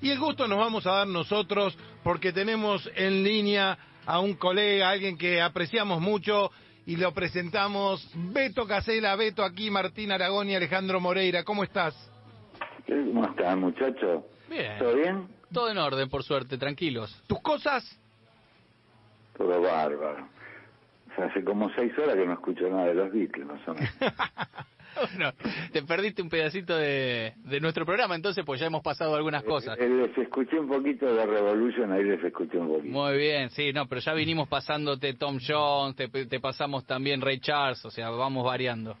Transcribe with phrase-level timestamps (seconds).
[0.00, 4.90] Y el gusto nos vamos a dar nosotros porque tenemos en línea a un colega,
[4.90, 6.50] alguien que apreciamos mucho
[6.86, 8.10] y lo presentamos.
[8.14, 11.44] Beto Casela, Beto aquí, Martín Aragón y Alejandro Moreira.
[11.44, 11.94] ¿Cómo estás?
[12.86, 14.24] ¿Cómo están, muchachos?
[14.48, 14.78] Bien.
[14.78, 15.28] ¿Todo bien?
[15.52, 17.22] Todo en orden, por suerte, tranquilos.
[17.26, 17.84] ¿Tus cosas?
[19.36, 20.28] Todo bárbaro.
[21.12, 23.74] O sea, hace como seis horas que no escucho nada de los Beatles, más o
[23.74, 23.90] menos.
[24.94, 25.32] Bueno,
[25.72, 29.78] te perdiste un pedacito de, de nuestro programa, entonces, pues ya hemos pasado algunas cosas.
[29.78, 32.92] Eh, les escuché un poquito de Revolution, ahí les escuché un poquito.
[32.92, 37.40] Muy bien, sí, no, pero ya vinimos pasándote Tom Jones, te, te pasamos también Ray
[37.40, 38.96] Charles, o sea, vamos variando.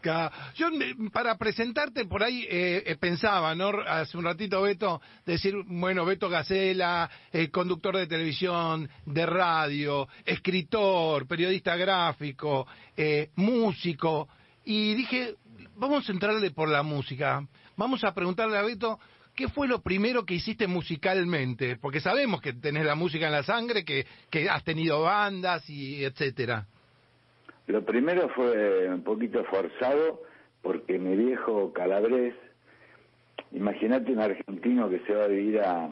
[0.54, 3.70] Yo, eh, para presentarte por ahí, eh, eh, pensaba, ¿no?
[3.86, 11.26] Hace un ratito, Beto, decir, bueno, Beto Gacela, eh, conductor de televisión, de radio, escritor,
[11.26, 12.66] periodista gráfico,
[12.96, 14.28] eh, músico.
[14.64, 15.34] Y dije,
[15.80, 17.44] vamos a entrarle por la música.
[17.76, 18.98] Vamos a preguntarle a Beto,
[19.34, 21.76] ¿qué fue lo primero que hiciste musicalmente?
[21.76, 26.04] Porque sabemos que tenés la música en la sangre, que, que has tenido bandas y
[26.04, 26.66] etcétera.
[27.66, 30.22] Lo primero fue un poquito forzado
[30.62, 32.34] porque mi viejo calabrés,
[33.52, 35.90] imagínate un argentino que se va a vivir a,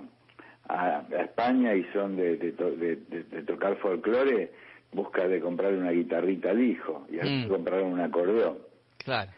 [0.68, 2.96] a- a España y son de, de to- de-
[3.46, 4.52] tocar folclore,
[4.92, 7.48] busca de comprar una guitarrita al hijo y al Mm.
[7.48, 8.58] comprar un acordeón.
[8.98, 9.30] Claro.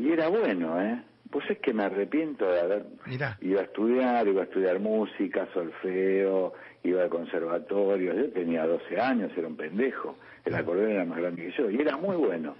[0.00, 1.02] Y era bueno, ¿eh?
[1.30, 3.38] Pues es que me arrepiento de haber Mirá.
[3.40, 8.14] ido a estudiar, iba a estudiar música, solfeo, iba al conservatorio.
[8.14, 10.16] Yo tenía 12 años, era un pendejo.
[10.44, 12.56] El acordeón era más grande que yo y era muy bueno.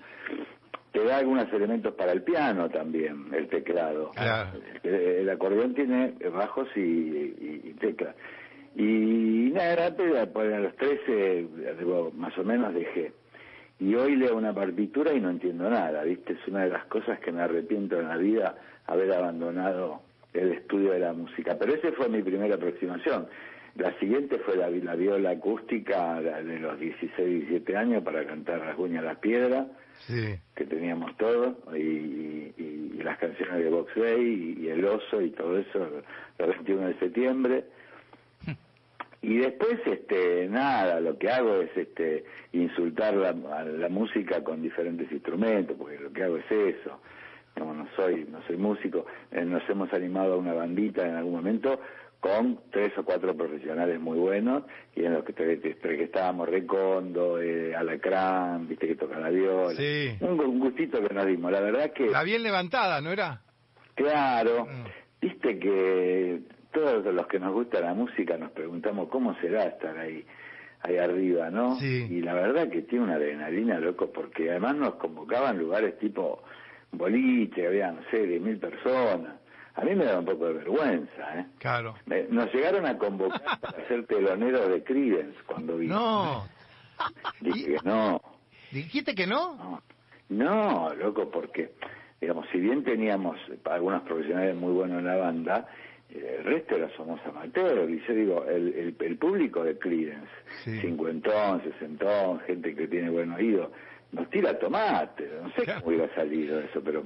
[0.92, 4.11] Te da algunos elementos para el piano también, el teclado.
[4.11, 4.58] Claro.
[4.83, 8.14] El, el acordeón tiene bajos y, y, y teclas.
[8.77, 13.12] Y nada, rápido, pues a los 13, digo, más o menos dejé.
[13.81, 16.34] Y hoy leo una partitura y no entiendo nada, ¿viste?
[16.34, 18.55] Es una de las cosas que me arrepiento en la vida,
[18.86, 20.03] haber abandonado
[20.34, 21.56] el estudio de la música.
[21.59, 23.27] Pero esa fue mi primera aproximación.
[23.77, 27.17] La siguiente fue la, la viola acústica la de los 16,
[27.48, 29.67] 17 años para cantar Las uñas a las piedras,
[30.06, 30.35] Sí.
[30.57, 31.12] que teníamos
[31.74, 32.55] y, y-
[32.98, 35.89] y las canciones de Box Day, y, y El Oso, y todo eso,
[36.39, 37.64] el 21 de septiembre.
[39.23, 44.63] Y después, este, nada, lo que hago es este, insultar la, a la música con
[44.63, 47.01] diferentes instrumentos, porque lo que hago es eso.
[47.57, 49.05] No, no soy, no soy músico.
[49.30, 51.80] Eh, nos hemos animado a una bandita en algún momento
[52.20, 54.63] con tres o cuatro profesionales muy buenos
[54.95, 59.75] y en los que, entre que estábamos Recondo, eh, Alacrán, viste que toca la viola.
[59.75, 60.17] Sí.
[60.20, 61.51] Un, un gustito que nos dimos.
[61.51, 62.07] La verdad que...
[62.09, 63.42] La bien levantada, ¿no era?
[63.95, 64.85] Claro, Mm.
[65.20, 66.41] viste que
[67.02, 70.24] todos los que nos gusta la música nos preguntamos cómo será estar ahí,
[70.83, 71.77] ahí arriba, ¿no?
[71.77, 72.06] Sí.
[72.11, 76.42] Y la verdad que tiene una adrenalina, loco, porque además nos convocaban lugares tipo
[76.92, 79.34] boliche, había, no sé, 10.000 personas.
[79.77, 81.46] A mí me da un poco de vergüenza, ¿eh?
[81.58, 81.94] Claro.
[82.06, 85.94] Me- nos llegaron a convocar para ser teloneros de Creedence cuando vino.
[85.94, 86.44] No.
[87.40, 88.20] Dije que no.
[88.72, 89.56] ¿Dijiste que no?
[89.56, 89.82] No,
[90.28, 91.72] no, loco, porque,
[92.20, 95.68] digamos, si bien teníamos algunos profesionales muy buenos en la banda,
[96.19, 97.89] el resto era somos amateurs.
[97.91, 100.29] Y yo digo, el, el, el público de Creedence,
[100.65, 100.81] Sí.
[100.81, 103.71] cincuentón, sesentón, gente que tiene buen oído,
[104.13, 105.29] nos tira tomate.
[105.43, 105.83] No sé Claro.
[105.83, 107.03] cómo iba a salir eso, pero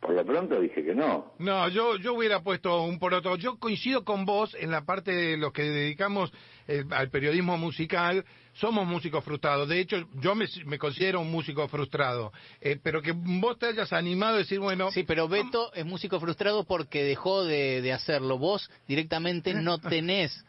[0.00, 1.32] por, por lo pronto dije que no.
[1.38, 3.36] No, yo, yo hubiera puesto un poroto.
[3.36, 6.32] Yo coincido con vos en la parte de los que dedicamos
[6.66, 8.24] eh, al periodismo musical.
[8.54, 9.68] Somos músicos frustrados.
[9.68, 12.32] De hecho, yo me, me considero un músico frustrado.
[12.60, 16.18] Eh, pero que vos te hayas animado a decir, bueno, Sí, pero Beto es músico
[16.18, 18.38] frustrado porque dejó de, de hacerlo.
[18.38, 20.44] Vos directamente no tenés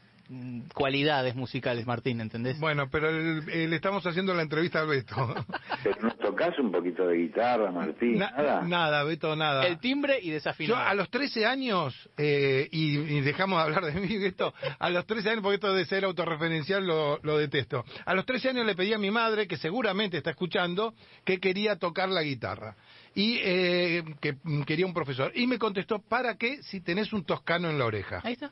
[0.73, 2.59] cualidades musicales, Martín, ¿entendés?
[2.59, 5.15] bueno, pero el- el- le estamos haciendo la entrevista al Beto.
[5.83, 8.61] Pero no tocas un poquito de guitarra, Martín, Na- nada.
[8.61, 9.65] nada, Beto, nada.
[9.67, 10.79] El timbre y Yo desafinado.
[10.81, 15.05] a los 13 años, eh, y, y dejamos de hablar de mí, Beto, a los
[15.05, 17.83] 13 años, porque esto de ser autorreferencial lo, lo detesto.
[18.05, 20.93] A los 13 años le pedí a mi madre, que seguramente está escuchando,
[21.25, 22.75] que quería tocar la guitarra.
[23.13, 25.31] Y eh, que mm, quería un profesor.
[25.35, 28.21] Y me contestó, ¿para qué si tenés un toscano en la oreja?
[28.23, 28.51] Ahí está.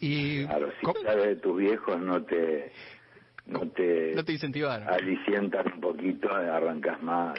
[0.00, 2.72] Y Claro, si sabes de tus viejos no te...
[3.46, 4.88] No te, No te incentivaron.
[4.88, 7.38] alicientan un poquito, arrancas más.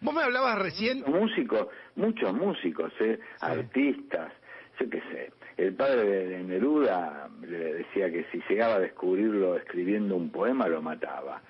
[0.00, 1.02] Vos me hablabas recién...
[1.06, 1.66] Músicos,
[1.96, 3.18] muchos músicos, ¿eh?
[3.40, 4.32] artistas,
[4.78, 5.32] yo qué sé.
[5.56, 10.80] El padre de Neruda le decía que si llegaba a descubrirlo escribiendo un poema lo
[10.80, 11.42] mataba.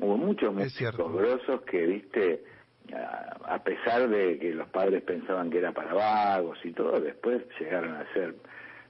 [0.00, 2.44] Hubo muchos músicos grosos que, viste,
[3.44, 7.94] a pesar de que los padres pensaban que era para vagos y todo, después llegaron
[7.94, 8.34] a ser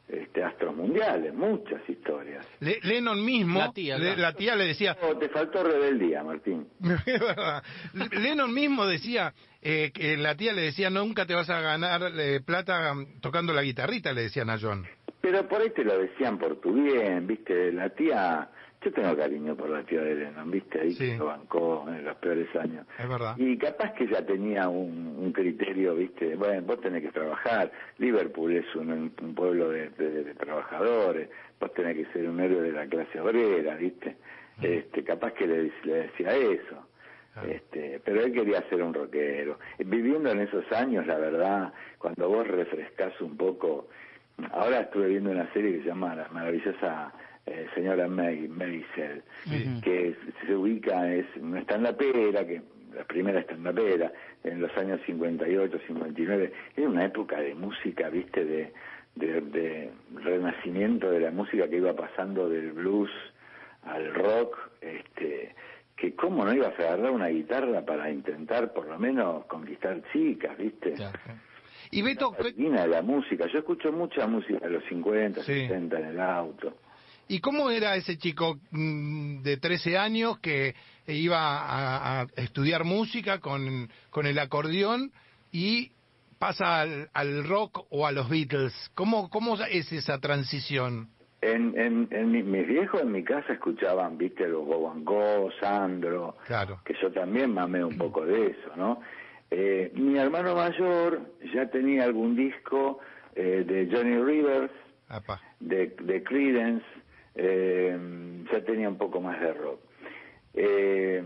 [0.08, 2.46] este, astros mundiales, muchas historias.
[2.60, 4.20] Le- Lennon mismo, La tía, le- claro.
[4.22, 6.66] la tía le decía, Oh, te faltó rebeldía, Martín.
[8.12, 12.40] Lennon mismo decía eh, que la tía le decía nunca te vas a ganar eh,
[12.44, 14.86] plata mm, tocando la guitarrita, le decían a John.
[15.20, 19.56] pero por ahí te lo decían por tu bien, viste, la tía, yo tengo cariño
[19.56, 21.10] por la tía de Lennon, viste, ahí Sí.
[21.12, 22.86] que lo bancó en los peores años.
[22.98, 23.34] Es verdad.
[23.36, 28.52] Y capaz que ya tenía un, un criterio, viste, bueno, vos tenés que trabajar, Liverpool
[28.54, 28.90] es un,
[29.20, 31.28] un pueblo de, de- de trabajadores,
[31.60, 34.16] vos tenés que ser un héroe de la clase obrera, viste,
[34.62, 36.86] este, capaz que le, le decía eso.
[37.34, 37.48] Claro.
[37.52, 39.58] Este, pero él quería ser un rockero.
[39.78, 43.88] Viviendo en esos años, la verdad, cuando vos refrescás un poco,
[44.52, 47.12] ahora estuve viendo una serie que se llama La maravillosa
[47.50, 49.22] eh, señora May, Maisel,
[49.82, 50.14] que
[50.46, 52.62] se, ubica, es una estandapera, que
[52.94, 54.12] la primera estandapera,
[54.44, 58.72] en los años 58, 59, era una época de música, viste, de,
[59.14, 63.10] de, de renacimiento de la música que iba pasando del blues
[63.82, 65.54] al rock, este
[65.96, 70.56] que cómo no ibas a agarrar una guitarra para intentar por lo menos conquistar chicas,
[70.56, 70.92] ¿viste?
[70.92, 71.18] Claro.
[71.90, 73.46] Y Beto, La la música.
[73.46, 75.66] Yo escucho mucha música de los 50, Sí.
[75.66, 76.74] 60 en el auto.
[77.28, 80.74] ¿Y cómo era ese chico mm, de 13 años que
[81.06, 85.12] iba a, a estudiar música con, con el acordeón
[85.52, 85.92] y
[86.38, 88.72] pasa al, al rock o a los Beatles?
[88.94, 91.08] ¿Cómo, cómo es esa transición?
[91.40, 96.80] En, en, en mi- mis viejos en mi casa escuchaban, viste, los Bobancó, Sandro, Claro.
[96.84, 99.00] que yo también mamé un poco de eso, ¿no?
[99.50, 101.22] Eh, mi hermano mayor
[101.54, 102.98] ya tenía algún disco
[103.36, 104.72] eh, de Johnny Rivers,
[105.08, 105.40] Apa.
[105.60, 106.84] de, de Creedence,
[107.38, 107.96] eh,
[108.52, 109.80] ya tenía un poco más de rock.
[110.54, 111.22] Eh,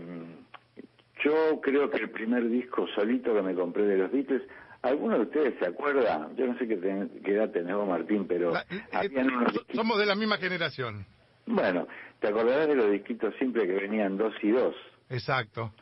[1.23, 4.43] yo creo que el primer disco solito que me compré de los Beatles,
[4.81, 6.29] ¿alguno de ustedes se acuerda?
[6.35, 9.53] Yo no sé qué, ten- qué edad tenés vos, Martín, pero La- eh, habían unos
[9.53, 11.05] so- disquitos- somos de la misma generación.
[11.45, 11.87] Bueno,
[12.19, 14.75] te acordarás de los disquitos simples que venían dos y dos.
[15.09, 15.73] Exacto.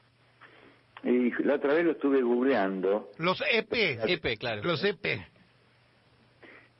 [1.03, 3.09] Y la otra vez lo estuve googleando.
[3.17, 3.99] Los EP.
[4.07, 4.61] EP, claro.
[4.63, 5.25] Los EP.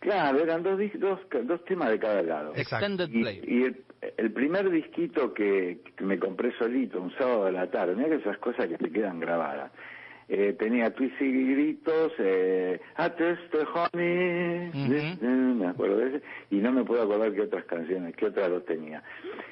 [0.01, 2.53] Claro, eran dos, dos, dos temas de cada lado.
[2.55, 3.41] Extended Y, Play.
[3.43, 3.83] y el,
[4.17, 8.15] el primer disquito que, que me compré solito un sábado de la tarde, mira que
[8.15, 9.71] esas cosas que te quedan grabadas.
[10.33, 12.79] Eh, tenía Twist y Gritos, eh,
[13.51, 14.93] the Honey, Ujú.
[14.93, 18.49] eh, me acuerdo de ese, y no me puedo acordar qué otras canciones, qué otras
[18.49, 19.03] dos tenía.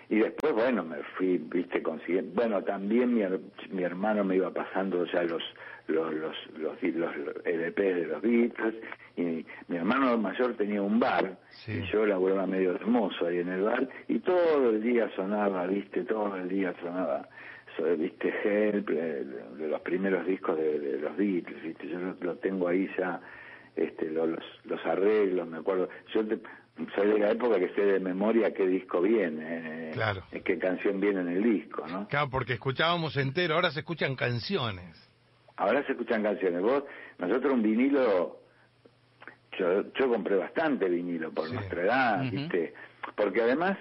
[0.07, 3.23] Y después, bueno, me fui, viste, consiguiendo, bueno, también mi,
[3.71, 5.43] mi hermano me iba pasando ya los
[5.87, 7.15] los los los, los,
[7.45, 8.75] LPs de los Beatles,
[9.17, 11.73] y mi hermano mayor tenía un bar, Sí.
[11.73, 16.03] y yo laburaba medio hermoso ahí en el bar, y todo el día sonaba, viste,
[16.05, 17.27] todo el día sonaba, so-
[17.97, 19.25] viste, Help, eh,
[19.57, 23.19] de los primeros discos de, de los Beatles, viste, yo lo, lo tengo ahí ya,
[23.75, 26.39] este, lo- los, los arreglos, me acuerdo, yo te-
[26.95, 30.23] soy de la época que sé de memoria qué disco viene, eh, Claro.
[30.43, 32.07] qué canción viene en el disco, ¿no?
[32.07, 35.09] Claro, porque escuchábamos entero, ahora se escuchan canciones.
[35.57, 36.61] Ahora se escuchan canciones.
[36.61, 36.85] Vos,
[37.17, 38.37] nosotros un vinilo,
[39.57, 41.53] yo, yo compré bastante vinilo por Sí.
[41.53, 42.31] nuestra edad.
[42.31, 42.73] ¿viste?
[43.15, 43.77] Porque además,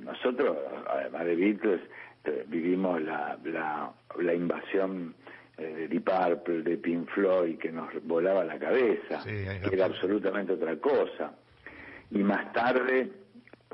[0.00, 0.56] nosotros,
[0.88, 1.80] además de Beatles,
[2.24, 5.14] eh, vivimos la, la, la invasión
[5.58, 9.86] eh, de Deep Purple, de Pink Floyd, que nos volaba la cabeza, Sí, que era
[9.86, 11.32] absolutamente otra cosa.
[12.10, 13.10] Y más tarde,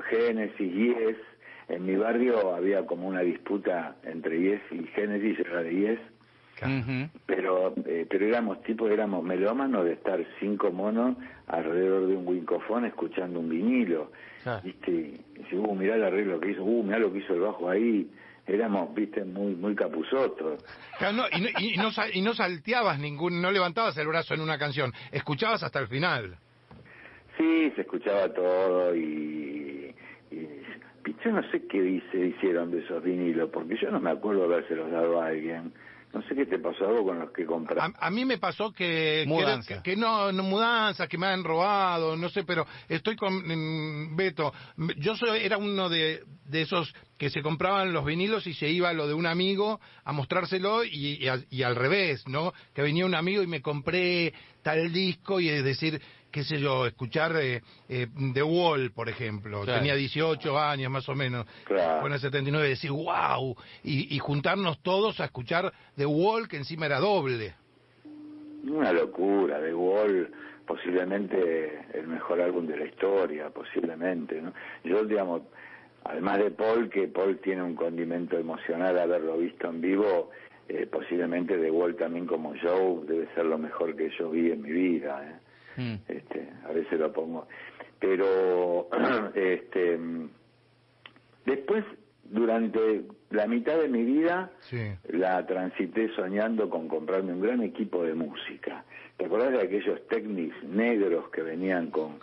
[0.09, 1.17] Genesis, Yes,
[1.69, 5.99] en mi barrio había como una disputa entre Yes y Genesis, yo era de Yes,
[7.25, 11.15] pero eh, pero éramos tipo éramos melómanos de estar cinco monos
[11.47, 14.11] alrededor de un wincofón escuchando un vinilo.
[14.43, 14.61] Claro.
[14.63, 17.41] viste y dice, uh mirá el arreglo que hizo uh mirá lo que hizo el
[17.41, 18.09] bajo ahí
[18.47, 20.63] éramos viste muy muy capuzotos
[20.97, 24.41] Claro, no, y, no, y no y no salteabas ningún, no levantabas el brazo en
[24.41, 26.37] una canción, escuchabas hasta el final.
[27.37, 29.93] sí se escuchaba todo y,
[30.31, 30.47] y
[31.23, 34.91] yo no sé qué dice hicieron de esos vinilos porque yo no me acuerdo habérselos
[34.91, 35.73] dado a alguien
[36.13, 38.71] no sé qué te pasó algo con los que compraste A, a mí me pasó
[38.73, 43.15] que, que, que- que no, no mudanzas, que me han robado, no sé, pero estoy
[43.15, 44.53] con mm, Beto.
[44.97, 48.91] Yo soy, era uno de, de esos que se compraban los vinilos y se iba
[48.93, 52.53] lo de un amigo a mostrárselo y, y al revés, ¿no?
[52.73, 56.01] Que venía un amigo y me compré tal disco y es decir,
[56.31, 59.61] qué sé yo, escuchar eh, eh, The Wall, por ejemplo.
[59.61, 59.79] Claro.
[59.79, 61.45] Tenía 18 años más o menos.
[61.65, 62.01] Claro.
[62.01, 66.47] Fue en el 79 y decir, wow, y, y juntarnos todos a escuchar The Wall,
[66.47, 67.53] que encima era doble.
[68.63, 70.31] Una locura, The Wall,
[70.65, 74.53] posiblemente el mejor álbum de la historia, posiblemente, ¿no?
[74.83, 75.41] Yo, digamos,
[76.03, 80.29] además de Paul, que Paul tiene un condimento emocional haberlo visto en vivo,
[80.69, 84.61] eh, posiblemente The Wall también como show debe ser lo mejor que yo vi en
[84.61, 85.40] mi vida, ¿eh?
[85.77, 85.95] Mm.
[86.07, 87.47] este, a veces lo pongo.
[87.99, 88.89] Pero,
[89.35, 89.99] este,
[91.45, 91.83] después,
[92.23, 94.81] durante la mitad de mi vida, Sí.
[95.09, 98.83] la transité soñando con comprarme un gran equipo de música.
[99.17, 102.19] ¿Te acordás de aquellos Technics negros que venían con,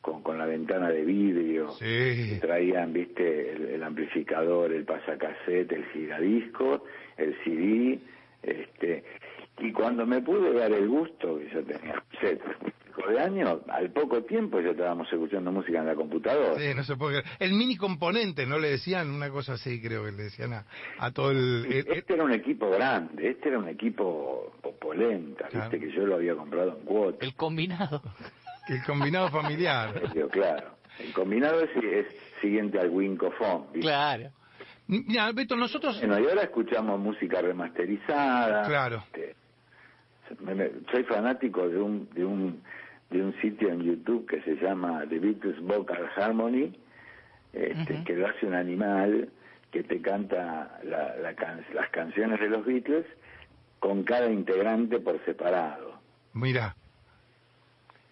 [0.00, 2.38] con, con la ventana de vidrio, Sí.
[2.40, 6.84] traían, viste, el, el amplificador, el pasacassette, el giradisco,
[7.16, 7.98] el CD,
[8.42, 9.04] este,
[9.60, 12.38] y cuando me pude dar el gusto, que yo tenía sé,
[12.94, 16.54] pico de años, al poco tiempo ya estábamos escuchando música en la computadora.
[16.58, 17.36] Sí, no se puede creer.
[17.40, 19.10] El mini componente, ¿no le decían?
[19.10, 20.66] Una cosa así, creo que le decían a,
[20.98, 21.66] a todo el...
[21.66, 25.70] el- el- Este era un equipo grande, este era un equipo popolenta, Claro.
[25.70, 27.22] viste, que yo lo había comprado en cuotas.
[27.22, 28.02] El combinado.
[28.68, 30.00] el combinado familiar.
[30.30, 30.76] Claro.
[30.98, 32.06] El combinado es, es
[32.40, 33.64] siguiente al Wincofone.
[33.72, 33.80] ¿viste?
[33.80, 34.30] Claro.
[34.88, 35.98] Mira, Beto, nosotros...
[36.00, 38.62] Bueno, y ahora escuchamos música remasterizada.
[38.68, 39.02] Claro.
[39.06, 39.34] Este,
[40.40, 42.62] me- me- soy fanático de un, de un
[43.12, 46.72] de un sitio en YouTube que se llama The Beatles Vocal Harmony,
[47.52, 49.28] este, que lo hace un animal
[49.70, 53.06] que te canta la- la can- las canciones de los Beatles
[53.78, 55.92] con cada integrante por separado.
[56.34, 56.74] Mira,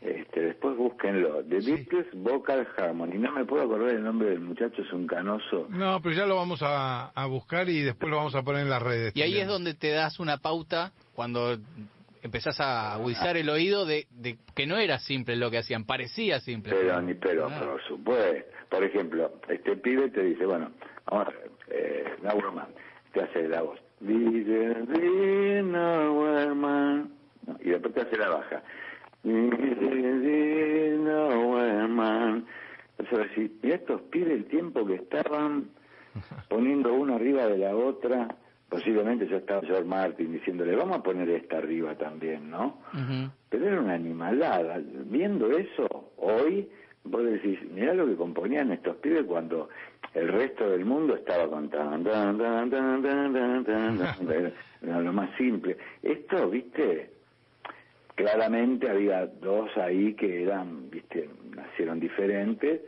[0.02, 1.44] Este, después búsquenlo.
[1.44, 1.72] The Sí.
[1.72, 3.18] Beatles Vocal Harmony.
[3.18, 5.66] No me puedo acordar el nombre del muchacho, es un canoso.
[5.68, 8.70] no, pero ya lo vamos a, a buscar y después lo vamos a poner en
[8.70, 9.12] las redes.
[9.14, 11.58] Y ahí es donde te das una pauta cuando
[12.22, 16.40] empezás a agudizar el oído de, de que no era simple lo que hacían, parecía
[16.40, 16.74] simple.
[16.74, 17.60] Pero, ni pero, Ah.
[17.60, 18.50] por supuesto.
[18.68, 20.70] Por ejemplo, este pibe te dice, bueno,
[21.06, 22.04] vamos a ver, eh,
[23.12, 23.80] te hace la voz.
[27.60, 28.62] Y después te hace la baja.
[32.98, 35.70] Entonces y estos pibes el tiempo que estaban
[36.48, 38.28] poniendo una arriba de la otra,
[38.70, 42.78] posiblemente ya estaba George Martin diciéndole, vamos a poner esta arriba también, ¿no?
[42.94, 43.30] Uh -huh.
[43.50, 44.80] Pero era una animalada.
[45.06, 46.68] Viendo eso, hoy,
[47.04, 49.68] vos decís, mirá lo que componían estos pibes cuando
[50.14, 51.68] el resto del mundo estaba con
[54.82, 55.76] era, lo más simple.
[56.02, 57.10] Esto, viste,
[58.14, 62.82] claramente había dos ahí que eran, viste, nacieron diferentes,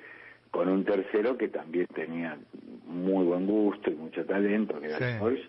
[0.53, 2.39] con un tercero que también tenía
[2.87, 5.19] muy buen gusto y mucho talento, que era sí.
[5.19, 5.43] George,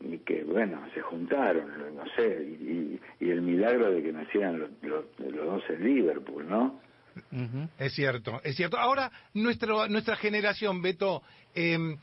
[0.00, 4.58] y que bueno, se juntaron, no sé, y, y- y el milagro de que nacieran
[4.58, 6.80] los, los, los dos en Liverpool, ¿no?
[7.30, 7.68] Ujú.
[7.78, 8.76] Es cierto, es cierto.
[8.78, 11.22] Ahora, nuestro, nuestra generación, Beto,
[11.54, 11.96] eh,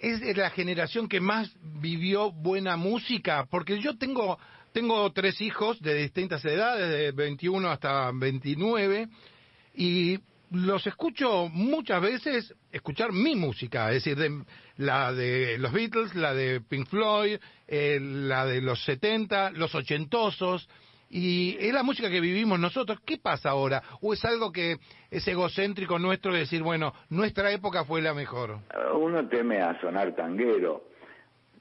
[0.00, 4.38] es la generación que más vivió buena música, porque yo tengo,
[4.72, 9.08] tengo tres hijos de distintas edades, de 21 hasta 29,
[9.74, 10.18] y
[10.50, 14.44] los escucho muchas veces escuchar mi música, es decir, de,
[14.76, 20.68] la de los Beatles, la de Pink Floyd, eh, la de los 70, los ochentosos,
[21.08, 22.98] y es la música que vivimos nosotros.
[23.04, 23.82] ¿Qué pasa ahora?
[24.00, 24.76] ¿O es algo que
[25.10, 28.58] es egocéntrico nuestro de decir, bueno, nuestra época fue la mejor?
[28.94, 30.84] Uno teme a sonar tanguero,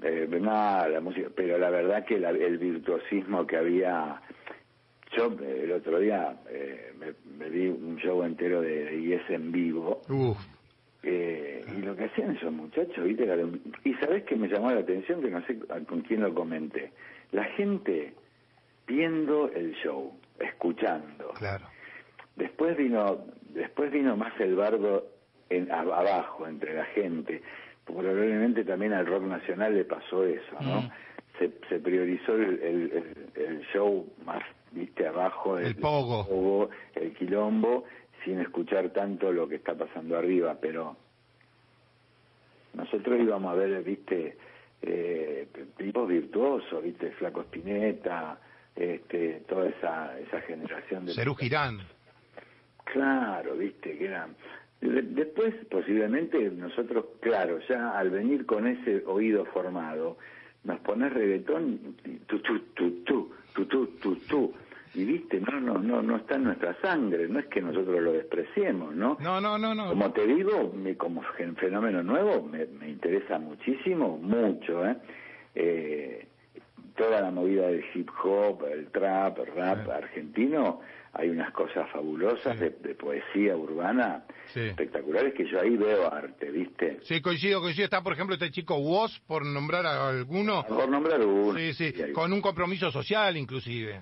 [0.04, 4.22] eh, nada, la música, pero la verdad que la- el virtuosismo que había...
[5.16, 9.52] Yo eh, el otro día eh, me, me vi un show entero de, de en
[9.52, 10.38] vivo Uf,
[11.04, 13.28] Eh, y lo que hacían esos muchachos, ¿viste?
[13.84, 16.92] Y sabes que me llamó la atención, que no sé con quién lo comenté.
[17.32, 18.14] La gente
[18.88, 21.30] viendo el show, escuchando.
[21.38, 21.66] claro.
[22.36, 25.08] Después vino, después vino más el bardo
[25.50, 27.42] en, a- abajo, entre la gente.
[27.86, 30.82] Probablemente también al rock nacional le pasó eso, ¿no?
[30.82, 30.90] Mm.
[31.40, 32.92] Se, se priorizó el, el-
[33.36, 34.44] el- el show más,
[34.76, 35.58] viste, abajo.
[35.58, 36.28] El pogo.
[36.28, 37.86] pogo, el quilombo,
[38.24, 40.96] sin escuchar tanto lo que está pasando arriba, pero
[42.74, 44.38] nosotros íbamos a ver, viste,
[44.82, 48.38] eh, tipos virtuosos, viste, Flaco Spinetta,
[48.76, 51.14] este, toda esa, esa generación de...
[51.14, 51.80] Cerú Girán.
[52.84, 54.36] Claro, viste, que eran...
[54.82, 60.18] de- Después, posiblemente, nosotros, claro, ya al venir con ese oído formado,
[60.66, 61.96] nos pones reggaetón,
[62.28, 64.54] tu, tu, tu, tu, tu, tu, tu, tu,
[64.96, 68.14] y viste, no, no, no, no está en nuestra sangre, no es que nosotros lo
[68.14, 69.18] despreciemos, ¿no?
[69.20, 69.90] No, no, no, no.
[69.90, 71.22] Como te digo, me- como
[71.58, 74.96] fenómeno nuevo, me, me interesa muchísimo, mucho, ¿eh?
[75.56, 76.28] Eh,
[76.96, 79.92] Toda la movida del hip hop, el trap, el rap Sí.
[79.92, 80.80] argentino,
[81.12, 82.60] hay unas cosas fabulosas Sí.
[82.64, 84.24] de, de poesía urbana
[84.54, 84.62] Sí.
[84.62, 87.00] espectaculares que yo ahí veo arte, ¿viste?
[87.04, 87.84] Sí, coincido, coincido.
[87.84, 90.64] Está, por ejemplo, este chico Woz, por nombrar a alguno.
[90.66, 91.60] Por nombrar uno.
[91.60, 94.00] Sí, sí, con un compromiso social, inclusive.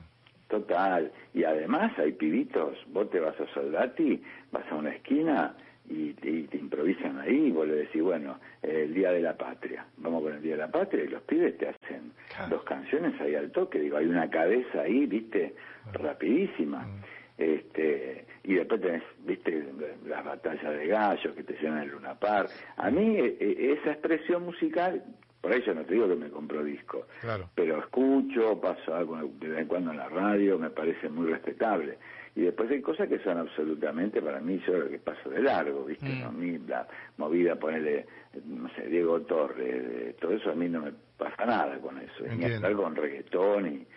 [0.54, 1.12] Total.
[1.34, 5.56] Y además hay pibitos, vos te vas a Soldati, vas a una esquina
[5.90, 9.86] y, y te improvisan ahí y vos le decís, bueno, el Día de la Patria,
[9.98, 12.58] vamos con el Día de la Patria y los pibes te hacen Claro.
[12.58, 15.56] dos canciones ahí al toque, digo, hay una cabeza ahí, viste,
[15.94, 16.80] rapidísima.
[16.86, 17.02] Mm.
[17.38, 19.66] Este, y después tenés, viste,
[20.06, 22.50] las batallas de gallos que te llenan el Luna Park.
[22.78, 25.04] A mí e- e- esa expresión musical,
[25.44, 27.50] por eso no te digo que me compro disco, Claro.
[27.54, 31.98] pero escucho, paso algo de vez en cuando en la radio, me parece muy respetable.
[32.36, 35.86] y después hay cosas que son absolutamente para mí yo lo que paso de largo
[35.86, 36.24] viste Mm.
[36.24, 38.08] a mí la movida ponerle
[38.46, 42.44] no sé Diego Torres todo eso a mí no me pasa nada con eso ni
[42.46, 43.88] hablar con reggaetón y,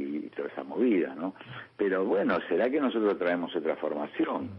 [0.00, 1.36] y toda esa movida no
[1.76, 4.50] pero bueno será que nosotros traemos otra formación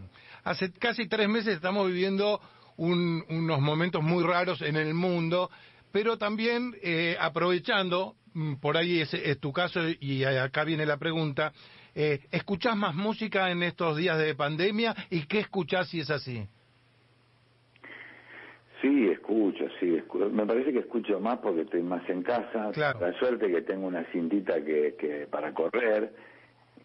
[0.44, 2.40] Hace casi tres meses estamos viviendo
[2.78, 5.50] un- unos momentos muy raros en el mundo,
[5.96, 10.98] pero también eh, aprovechando, mm, por ahí es, es tu caso y acá viene la
[10.98, 11.54] pregunta,
[11.94, 16.46] eh, ¿escuchás más música en estos días de pandemia y qué escuchás si es así?
[18.82, 22.72] Sí, escucho, sí, escu- me parece que escucho más porque estoy más en casa.
[22.74, 23.00] Claro.
[23.00, 26.12] La suerte que tengo una cintita que, que para correr,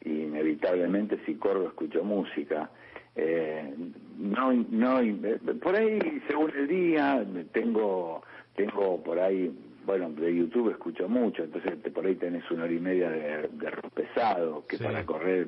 [0.06, 2.72] y inevitablemente si corro escucho música.
[3.14, 3.76] Eh,
[4.20, 6.00] no, no, eh, por ahí
[6.30, 8.24] según el día tengo,
[8.56, 9.52] tengo por ahí,
[9.86, 13.48] bueno, de YouTube escucho mucho, entonces te- por ahí tenés una hora y media de,
[13.52, 14.84] de rock pesado que Sí.
[14.84, 15.48] para correr,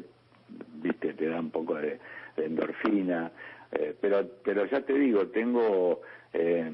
[0.81, 1.99] viste, te da un poco de,
[2.37, 3.31] de endorfina.
[3.71, 6.71] Eh, pero pero ya te digo tengo eh,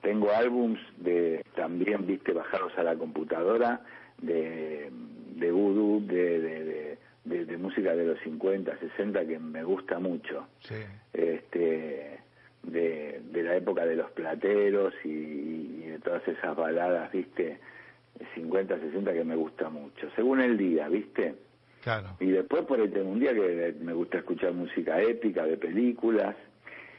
[0.00, 3.82] tengo álbums de también viste bajados a la computadora
[4.22, 4.90] de
[5.36, 9.98] de voodoo de de, de, de- de música de los 50 60 que me gusta
[9.98, 10.76] mucho Sí.
[11.12, 12.13] este
[12.66, 17.58] de, de la época de los plateros y, y de todas esas baladas viste
[18.18, 21.34] de 50 60 que me gusta mucho según el día viste
[21.84, 22.16] Claro.
[22.18, 26.34] y después por tengo un día que me gusta escuchar música épica de películas.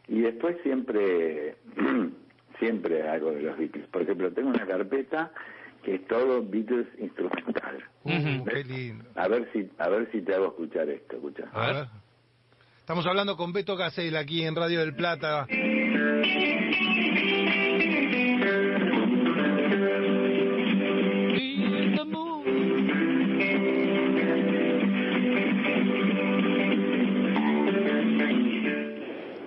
[0.08, 1.56] Y después siempre,
[2.60, 3.88] siempre algo de los Beatles.
[3.88, 5.32] Por ejemplo, tengo una carpeta
[5.82, 7.84] que es todo Beatles instrumental.
[8.04, 9.06] Uh, qué lindo.
[9.16, 11.50] A ver si, a ver si te hago escuchar esto, escucha.
[11.54, 11.86] A ver.
[12.86, 15.48] Estamos hablando con Beto Casel aquí en Radio del Plata.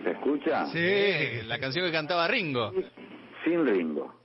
[0.02, 0.66] ¿Se escucha?
[0.72, 1.46] Sí.
[1.46, 2.72] La canción que cantaba Ringo.
[3.44, 4.16] Sin Ringo.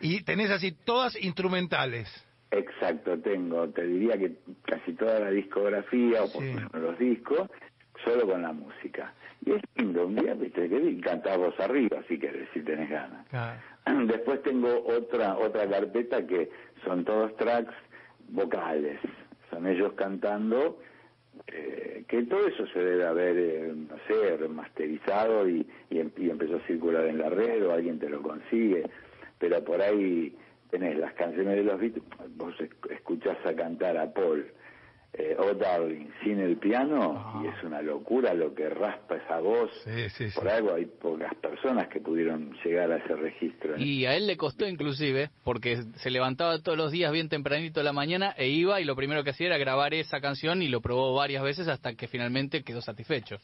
[0.00, 2.08] Y tenés así todas instrumentales.
[2.50, 4.32] Exacto, tengo, te diría que
[4.66, 6.48] casi toda la discografía, o por Sí.
[6.48, 7.48] lo menos los discos,
[8.04, 9.12] solo con la música.
[9.46, 13.26] Y es lindo, un día, viste, que cantás vos arriba, si querés, si tenés ganas.
[13.28, 13.60] Claro.
[14.06, 16.50] Después tengo otra otra carpeta que
[16.84, 17.72] son todos tracks
[18.28, 18.98] vocales,
[19.50, 20.78] son ellos cantando,
[21.46, 26.30] eh, que todo eso se debe haber, eh, no sé, remasterizado y, y, em- y
[26.30, 28.84] empezó a circular en la red o alguien te lo consigue,
[29.38, 30.36] pero por ahí
[30.70, 32.04] tenés las canciones de los Beatles,
[32.36, 34.46] vos esc- escuchás a cantar a Paul,
[35.12, 39.70] eh, Oh Darling, sin el piano, y es una locura lo que raspa esa voz.
[39.84, 40.38] Sí, sí, sí.
[40.38, 43.76] Por algo hay pocas personas que pudieron llegar a ese registro.
[43.76, 47.84] Y a él le costó inclusive, porque se levantaba todos los días bien tempranito de
[47.84, 50.80] la mañana e iba y lo primero que hacía era grabar esa canción y lo
[50.80, 53.38] probó varias veces hasta que finalmente quedó satisfecho.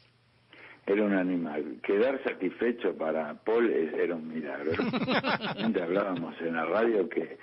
[0.87, 1.79] Era un animal.
[1.83, 4.73] Quedar satisfecho para Paul era un milagro.
[5.59, 7.39] Antes hablábamos en la radio que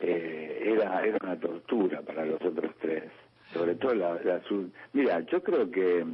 [0.00, 3.04] eh, era, era una tortura para los otros tres.
[3.52, 6.04] Sobre todo la, la sur- Mira, yo creo que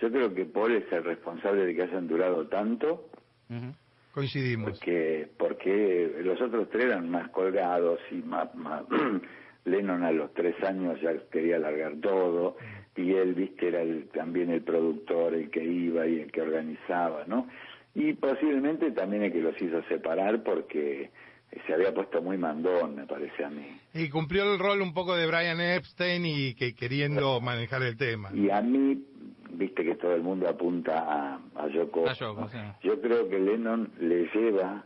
[0.00, 3.08] yo creo que Paul es el responsable de que hayan durado tanto.
[4.12, 4.72] Coincidimos.
[4.72, 8.82] porque porque los otros tres eran más colgados y más, más
[9.64, 12.56] Lennon a los tres años ya quería largar todo
[12.96, 17.24] y él viste era el- también el productor el que iba y el que organizaba
[17.26, 17.48] no
[17.94, 21.10] y posiblemente también el que los hizo separar porque
[21.66, 25.14] se había puesto muy mandón me parece a mí Y cumplió el rol un poco
[25.16, 28.30] de Brian Epstein y que queriendo manejar el tema.
[28.34, 29.02] y a mí
[29.54, 32.58] viste que todo el mundo apunta a, a Yoko A Yoko, sí.
[32.82, 34.84] Yo creo que Lennon le lleva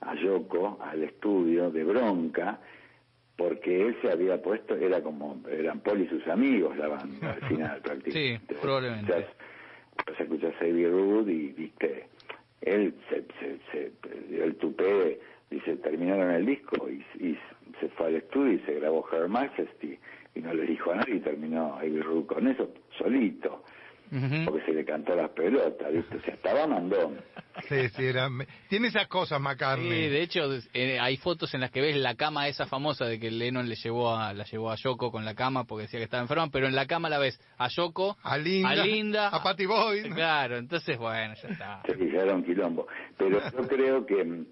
[0.00, 2.60] a Yoko al estudio de bronca
[3.36, 7.48] porque él se había puesto, era como, eran Paul y sus amigos la banda al
[7.48, 8.10] final prácticamente.
[8.54, 9.12] Sí, probablemente.
[9.12, 9.36] Escuchás-
[10.06, 12.06] Vos escuchás a Abbey y viste,
[12.60, 13.92] él se, se, se
[14.28, 15.18] dio el tupé,
[15.50, 17.38] dice, terminaron el disco y, y
[17.80, 19.98] se fue al estudio y se grabó Her Majesty
[20.34, 23.64] y no le dijo a nadie y terminó Abbey Road con eso solito
[24.44, 26.16] Porque se le cantó las pelotas, ¿viste?
[26.16, 27.20] O sea, estaba mandón.
[27.70, 28.28] Sí, sí, era...
[28.68, 30.10] Tiene esas cosas, Sí, McCartney.
[30.10, 30.42] de hecho
[30.74, 33.76] eh, hay fotos en las que ves la cama esa famosa de que Lennon le
[33.76, 36.66] llevó a, la llevó a Yoko con la cama porque decía que estaba enferma, pero
[36.66, 40.12] en la cama la ves a Yoko, A Linda, a, Linda, a Patty Boyd.
[40.12, 41.82] Claro, entonces bueno, ya está.
[41.86, 42.86] Sí, ya era un quilombo.
[43.16, 44.46] Pero yo creo que mm,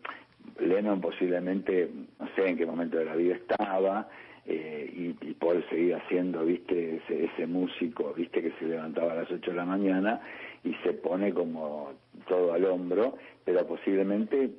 [0.60, 4.08] Lennon posiblemente, no sé en qué momento de la vida estaba,
[4.46, 9.16] eh, y, y Paul seguía siendo, viste, ese, ese músico, viste, que se levantaba a
[9.16, 10.20] las 8 de la mañana
[10.64, 11.92] y se pone como
[12.28, 14.50] todo al hombro, pero posiblemente,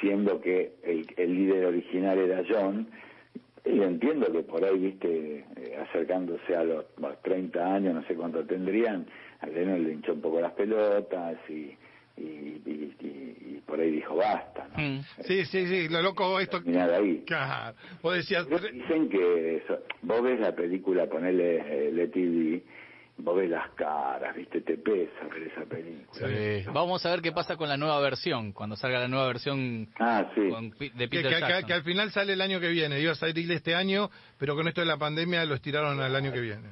[0.00, 2.86] siendo que el, el líder original era John,
[3.64, 8.14] Y entiendo que por ahí, viste, eh, acercándose a los, bueno, 30 años, no sé
[8.16, 9.06] cuánto tendrían,
[9.40, 11.76] a Lennon le hinchó un poco las pelotas y-
[12.16, 12.60] y
[13.72, 14.82] por ahí dijo basta, ¿no?
[14.82, 15.02] Mm.
[15.24, 16.58] Sí, sí, sí, lo loco esto...
[16.62, 17.22] Terminar ahí.
[17.26, 18.46] Claro, vos decías...
[18.46, 22.62] Dicen que eso- vos ves la película, ponele eh, TV,
[23.16, 26.28] vos ves las caras, viste, te pesa ver esa película.
[26.28, 26.64] Sí.
[26.70, 30.30] Vamos a ver qué pasa con la nueva versión, cuando salga la nueva versión Ah,
[30.34, 30.50] sí.
[30.50, 31.66] con Pi- de Que, Peter que- que- Jackson.
[31.68, 34.68] que al final sale el año que viene, iba a salir este año, pero con
[34.68, 36.68] esto de la pandemia lo estiraron al año que viene.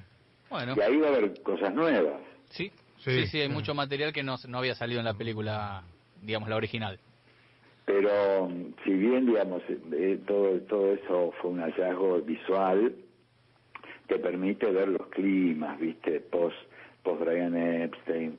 [0.51, 2.21] Bueno, Y ahí va a haber cosas nuevas.
[2.51, 3.53] sí, Sí, sí, sí, hay sí.
[3.55, 5.83] mucho material que no, no había salido en la película,
[6.23, 6.99] digamos, la original.
[7.87, 8.49] Pero
[8.85, 12.95] si bien, digamos, eh, todo, todo eso fue un hallazgo visual,
[14.07, 16.57] te permite ver los climas, viste, post,
[17.03, 18.39] post Brian Epstein,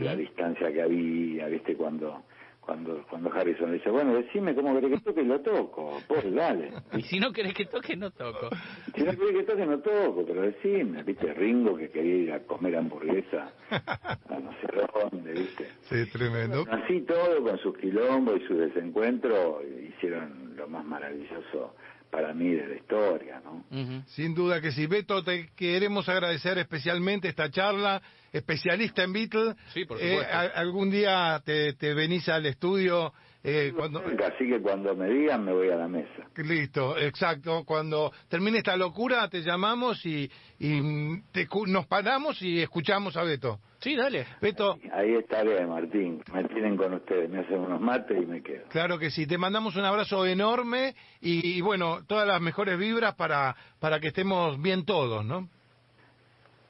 [0.00, 2.22] la distancia que había, viste, cuando
[2.64, 6.32] cuando cuando Harrison le dice, bueno, decime cómo querés que toque y lo toco, pues
[6.32, 6.72] dale.
[6.96, 8.48] Y si no querés que toque, no toco.
[8.94, 12.40] Si no querés que toque, no toco, pero decime, viste, Ringo que quería ir a
[12.40, 14.68] comer hamburguesa a no sé
[15.10, 15.68] dónde, viste.
[15.82, 16.64] Sí, tremendo.
[16.70, 21.74] Así todo, con sus quilombos y sus desencuentros, hicieron lo más maravilloso
[22.12, 23.64] para mí de la historia, ¿no?
[24.08, 24.86] Sin duda que sí.
[24.86, 29.56] Beto, te queremos agradecer especialmente esta charla, especialista en Beatles.
[29.72, 30.34] Sí, por Eh, supuesto.
[30.36, 33.14] a- algún día te, te venís al estudio.
[33.44, 36.28] Eh, cuando Así que cuando me digan me voy a la mesa.
[36.36, 37.64] Listo, exacto.
[37.64, 43.24] Cuando termine esta locura te llamamos y, y mm, te nos paramos y escuchamos a
[43.24, 43.58] Beto.
[43.80, 44.26] Sí, dale.
[44.40, 46.22] Beto, Ahí estaré, Martín.
[46.32, 48.64] Me tienen con ustedes, me hacen unos mates y me quedo.
[48.68, 49.26] claro que sí.
[49.26, 54.08] Te mandamos un abrazo enorme y, y, bueno, todas las mejores vibras para, para que
[54.08, 55.48] estemos bien todos, ¿no?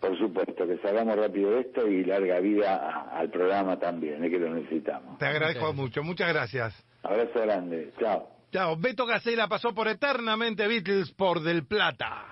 [0.02, 4.38] Por supuesto, que salgamos rápido de esto y larga vida al programa también, es que
[4.40, 5.16] lo necesitamos.
[5.16, 6.02] Te agradezco mucho.
[6.02, 6.74] Muchas gracias.
[7.04, 8.28] Abrazo grande, chao.
[8.50, 8.76] Chao.
[8.76, 12.31] Beto Gacela pasó por Eternamente Beatles por Del Plata.